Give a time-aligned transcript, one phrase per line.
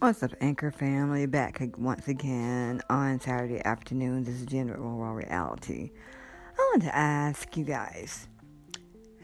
[0.00, 1.26] What's up, Anchor family?
[1.26, 4.22] Back once again on Saturday afternoon.
[4.22, 5.90] This is General Raw Reality.
[6.56, 8.28] I want to ask you guys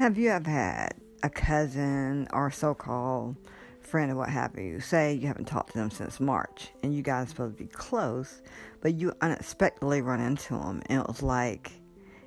[0.00, 3.36] Have you ever had a cousin or so called
[3.82, 4.80] friend or what have you?
[4.80, 7.70] Say you haven't talked to them since March and you guys are supposed to be
[7.70, 8.42] close,
[8.80, 11.70] but you unexpectedly run into them and it was like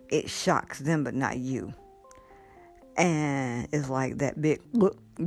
[0.07, 1.73] it shocks them but not you.
[2.95, 4.61] And it's like that big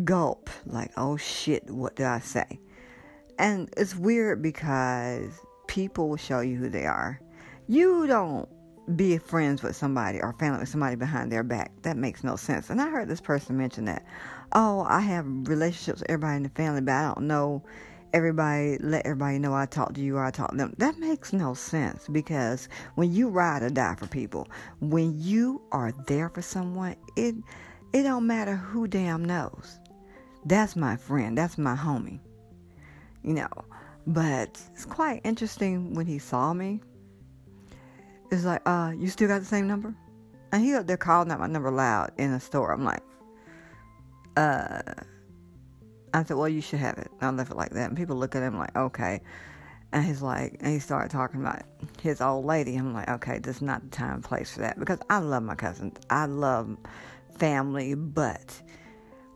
[0.07, 2.59] gulp, like, oh shit, what did I say?
[3.41, 7.19] And it's weird because people will show you who they are.
[7.69, 8.47] You don't
[8.95, 11.73] be friends with somebody or family with somebody behind their back.
[11.81, 12.69] That makes no sense.
[12.69, 14.05] And I heard this person mention that.
[14.53, 17.65] Oh, I have relationships with everybody in the family, but I don't know
[18.13, 20.75] everybody, let everybody know I talk to you or I talk to them.
[20.77, 24.49] That makes no sense because when you ride or die for people,
[24.81, 27.37] when you are there for someone, it
[27.95, 29.81] it don't matter who damn knows.
[30.45, 31.39] That's my friend.
[31.39, 32.21] That's my homie
[33.23, 33.49] you know.
[34.07, 36.81] But it's quite interesting when he saw me.
[38.31, 39.95] It's like, uh, you still got the same number?
[40.53, 42.73] And he up there calling out my number loud in the store.
[42.73, 43.03] I'm like,
[44.37, 44.83] uh,
[46.13, 47.11] I said, well, you should have it.
[47.21, 47.89] I left it like that.
[47.89, 49.21] And people look at him like, okay.
[49.93, 51.63] And he's like, and he started talking about
[52.01, 52.77] his old lady.
[52.77, 54.79] I'm like, okay, this is not the time and place for that.
[54.79, 55.99] Because I love my cousins.
[56.09, 56.77] I love
[57.37, 57.95] family.
[57.95, 58.61] But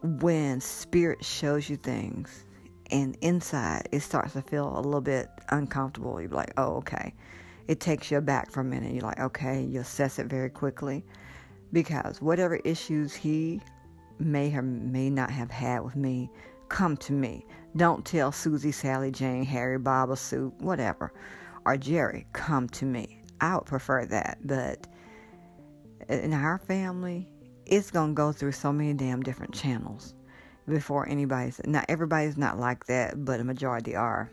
[0.02, 2.44] when spirit shows you things
[2.94, 6.20] and inside it starts to feel a little bit uncomfortable.
[6.20, 7.12] You're like, oh, okay.
[7.66, 8.92] It takes you back for a minute.
[8.92, 11.04] You're like, okay, you assess it very quickly
[11.72, 13.60] because whatever issues he
[14.20, 16.30] may or may not have had with me,
[16.68, 17.44] come to me.
[17.76, 21.12] Don't tell Susie, Sally, Jane, Harry, Bob, or Sue, whatever,
[21.66, 23.20] or Jerry, come to me.
[23.40, 24.86] I would prefer that, but
[26.08, 27.28] in our family,
[27.66, 30.14] it's going to go through so many damn different channels
[30.68, 34.30] before anybody's not everybody's not like that, but a majority are.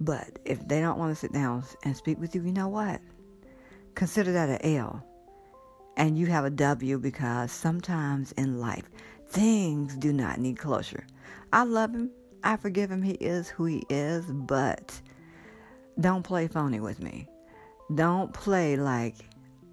[0.00, 3.00] But if they don't want to sit down and speak with you, you know what?
[3.94, 5.04] Consider that an L.
[5.96, 8.88] And you have a W because sometimes in life,
[9.26, 11.04] things do not need closure.
[11.52, 12.10] I love him.
[12.44, 13.02] I forgive him.
[13.02, 15.00] He is who he is, but
[15.98, 17.26] don't play phony with me.
[17.92, 19.16] Don't play like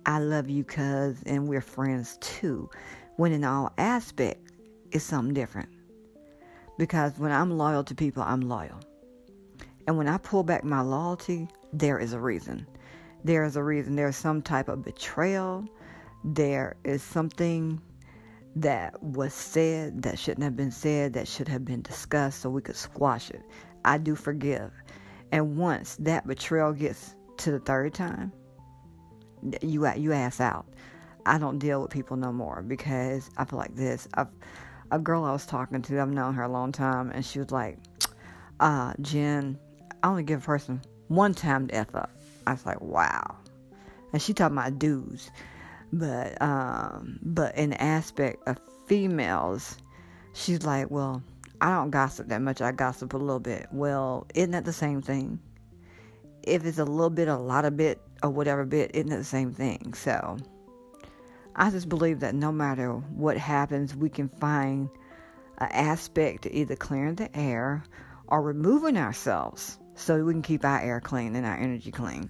[0.08, 2.70] I love you, cuz, and we're friends too.
[3.18, 4.52] When in all aspects,
[4.92, 5.70] is something different.
[6.78, 8.80] Because when I'm loyal to people, I'm loyal.
[9.88, 12.68] And when I pull back my loyalty, there is a reason.
[13.24, 13.96] There is a reason.
[13.96, 15.66] There's some type of betrayal.
[16.24, 17.82] There is something
[18.56, 22.62] that was said that shouldn't have been said, that should have been discussed so we
[22.62, 23.44] could squash it.
[23.84, 24.72] I do forgive.
[25.32, 28.32] And once that betrayal gets to the third time,
[29.62, 30.66] you you ass out.
[31.26, 34.08] I don't deal with people no more because I feel like this.
[34.14, 34.28] I've
[34.92, 37.52] a girl I was talking to, I've known her a long time, and she was
[37.52, 37.78] like,
[38.60, 39.58] uh, Jen,
[40.04, 42.12] I only give a person one time to F up.
[42.48, 43.38] I was like, wow.
[44.14, 45.30] And she talking about dudes.
[45.92, 49.78] But um, but in the aspect of females,
[50.34, 51.24] she's like, well,
[51.62, 52.62] I don't gossip that much.
[52.62, 53.68] I gossip a little bit.
[53.72, 55.40] Well, isn't that the same thing?
[56.44, 59.24] If it's a little bit, a lot of bit, or whatever bit, isn't it the
[59.24, 59.94] same thing?
[59.94, 60.38] So
[61.58, 64.90] I just believe that no matter what happens, we can find
[65.58, 67.82] an aspect to either clearing the air
[68.28, 72.30] or removing ourselves so we can keep our air clean and our energy clean.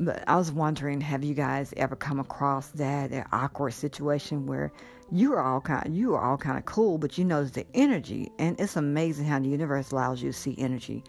[0.00, 4.72] But I was wondering, have you guys ever come across that, that awkward situation where
[5.10, 8.30] you are all kind, you are all kind of cool, but you notice the energy,
[8.38, 11.04] and it's amazing how the universe allows you to see energy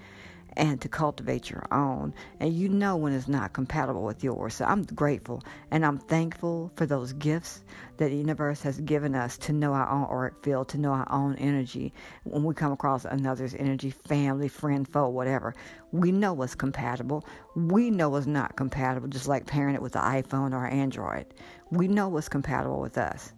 [0.59, 2.13] and to cultivate your own.
[2.41, 4.55] And you know when it's not compatible with yours.
[4.55, 7.63] So I'm grateful and I'm thankful for those gifts
[7.95, 11.09] that the universe has given us to know our own auric field, to know our
[11.09, 11.93] own energy.
[12.25, 15.55] When we come across another's energy, family, friend, foe, whatever,
[15.93, 17.25] we know what's compatible.
[17.55, 21.25] We know what's not compatible, just like pairing it with the iPhone or Android.
[21.71, 23.31] We know what's compatible with us.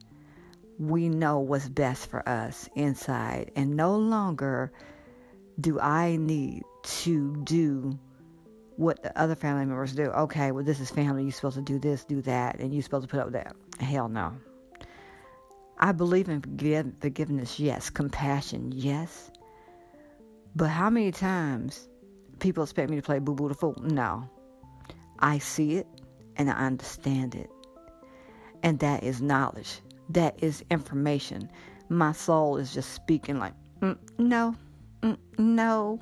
[0.80, 4.72] We know what's best for us inside, and no longer
[5.60, 7.98] do I need to do
[8.78, 10.06] what the other family members do?
[10.06, 11.24] Okay, well, this is family.
[11.24, 13.56] You're supposed to do this, do that, and you're supposed to put up with that.
[13.80, 14.34] Hell no.
[15.78, 17.90] I believe in forgiveness, yes.
[17.90, 19.32] Compassion, yes.
[20.56, 21.90] But how many times
[22.40, 23.76] people expect me to play boo boo the fool?
[23.82, 24.30] No.
[25.20, 25.88] I see it
[26.36, 27.50] and I understand it.
[28.64, 29.82] And that is knowledge.
[30.10, 31.50] That is information.
[31.90, 34.56] My soul is just speaking like, mm, no,
[35.02, 36.00] mm, no,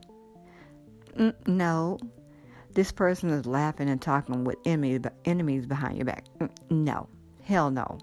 [1.17, 1.99] mm, no.
[2.73, 6.25] This person is laughing and talking with enemies, enemies behind your back.
[6.39, 7.07] Mm, no,
[7.43, 7.97] hell no.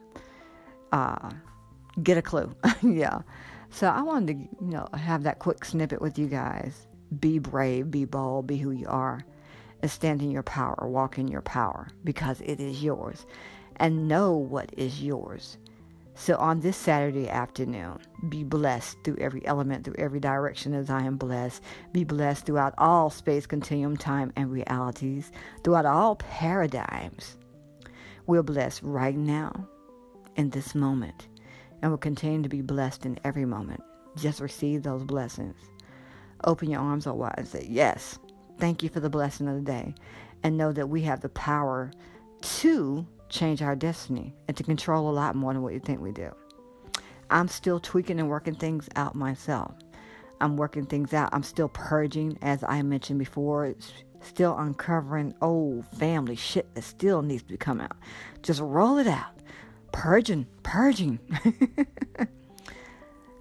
[0.92, 1.30] Uh,
[2.02, 2.54] get a clue.
[2.82, 3.20] yeah.
[3.70, 6.86] So I wanted to, you know, have that quick snippet with you guys
[7.20, 9.24] Be brave, be bold, be who you are,
[9.82, 13.26] and stand in your power, walk in your power because it is yours,
[13.76, 15.58] and know what is yours.
[16.18, 17.98] So on this Saturday afternoon,
[18.30, 21.62] be blessed through every element, through every direction as I am blessed.
[21.92, 25.30] Be blessed throughout all space, continuum, time, and realities,
[25.62, 27.36] throughout all paradigms.
[28.26, 29.68] We're blessed right now,
[30.36, 31.28] in this moment,
[31.82, 33.82] and will continue to be blessed in every moment.
[34.16, 35.56] Just receive those blessings.
[36.44, 38.18] Open your arms oh, wide and say, Yes,
[38.58, 39.94] thank you for the blessing of the day.
[40.42, 41.90] And know that we have the power
[42.40, 46.12] to change our destiny and to control a lot more than what you think we
[46.12, 46.30] do.
[47.30, 49.74] I'm still tweaking and working things out myself.
[50.40, 51.30] I'm working things out.
[51.32, 53.74] I'm still purging, as I mentioned before,
[54.20, 57.96] still uncovering old family shit that still needs to be come out.
[58.42, 59.32] Just roll it out.
[59.92, 61.18] Purging, purging.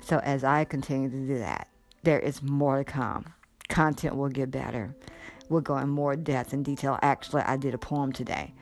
[0.01, 1.69] so as I continue to do that,
[2.03, 3.25] there is more to come.
[3.67, 4.95] Content will get better.
[5.49, 6.97] We'll go in more depth and detail.
[7.01, 8.53] Actually, I did a poem today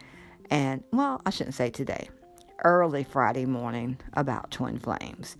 [0.49, 2.09] and well, I shouldn't say today,
[2.63, 5.37] early Friday morning about twin flames.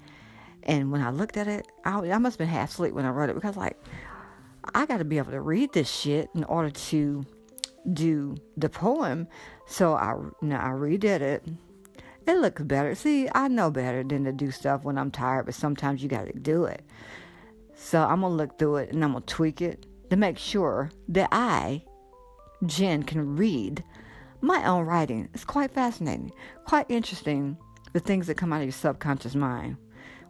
[0.64, 3.10] And when I looked at it, I, I must have been half asleep when I
[3.10, 3.78] wrote it because, like,
[4.74, 7.26] I got to be able to read this shit in order to
[7.92, 9.28] do the poem.
[9.66, 11.46] So I, you know, I redid it.
[12.26, 12.96] It looks better.
[12.96, 16.28] See, I know better than to do stuff when I'm tired, but sometimes you got
[16.28, 16.82] to do it.
[17.76, 20.38] So I'm going to look through it and I'm going to tweak it to make
[20.38, 21.84] sure that I,
[22.66, 23.84] Jen, can read
[24.44, 25.30] my own writing.
[25.34, 26.32] is quite fascinating,
[26.66, 27.58] quite interesting.
[27.94, 29.78] The things that come out of your subconscious mind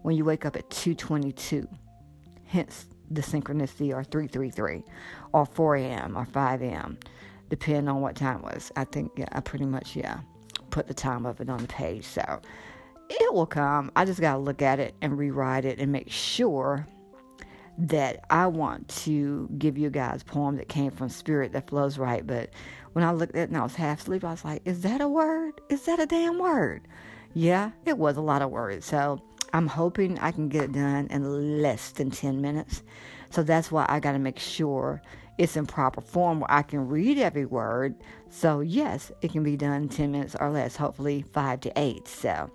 [0.04, 1.68] when you wake up at 2:22,
[2.45, 4.83] hence the synchronicity, or 333,
[5.33, 6.18] or 4 a.m.
[6.18, 6.98] or 5 a.m.,
[7.50, 8.71] depending on what time it was.
[8.75, 10.19] I think yeah, I pretty much yeah
[10.69, 12.39] put the time of it on the page, so
[13.10, 13.92] it will come.
[13.95, 16.86] I just gotta look at it and rewrite it and make sure
[17.77, 22.25] that I want to give you guys poem that came from spirit that flows right,
[22.25, 22.51] but
[22.94, 25.01] when I looked at it and I was half asleep, I was like, is that
[25.01, 25.62] a word?
[25.69, 26.88] Is that a damn word?
[27.34, 28.86] Yeah, it was a lot of words.
[28.86, 32.84] So I'm hoping I can get it done in less than 10 minutes.
[33.30, 35.01] So that's why I got to make sure
[35.38, 37.95] it's in proper form where I can read every word.
[38.30, 42.07] So, yes, it can be done 10 minutes or less, hopefully 5 to 8.
[42.07, 42.51] So,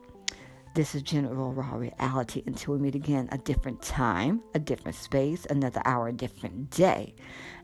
[0.75, 5.45] this is General Raw Reality until we meet again a different time, a different space,
[5.47, 7.15] another hour, a different day.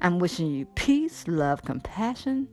[0.00, 2.48] I'm wishing you peace, love, compassion,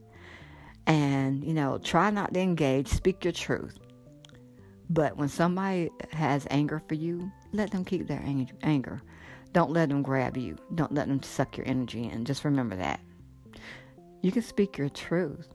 [0.88, 3.78] and, you know, try not to engage, speak your truth.
[4.90, 8.24] But when somebody has anger for you, let them keep their
[8.64, 9.02] anger.
[9.54, 10.58] Don't let them grab you.
[10.76, 12.26] Don't let them suck your energy in.
[12.26, 13.00] Just remember that.
[14.22, 15.48] You can speak your truth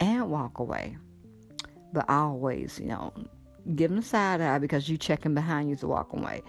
[0.00, 0.96] and walk away.
[1.92, 3.12] But always, you know,
[3.74, 6.42] give them a side eye because you checking behind you to walk away.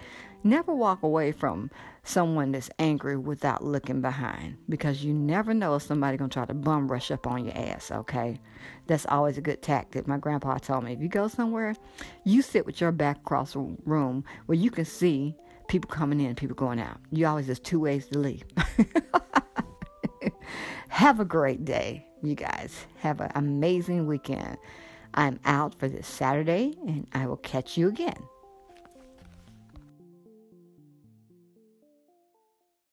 [0.44, 1.70] Never walk away from
[2.04, 6.54] someone that's angry without looking behind because you never know if somebody gonna try to
[6.54, 8.38] bum rush up on your ass, okay?
[8.86, 10.06] That's always a good tactic.
[10.06, 11.74] My grandpa told me if you go somewhere,
[12.24, 15.34] you sit with your back across the room where you can see
[15.68, 16.98] people coming in, and people going out.
[17.10, 18.44] You always there's two ways to leave.
[20.88, 22.86] Have a great day, you guys.
[22.98, 24.56] Have an amazing weekend.
[25.14, 28.16] I'm out for this Saturday and I will catch you again.